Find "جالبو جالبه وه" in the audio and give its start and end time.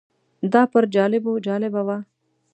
0.95-1.97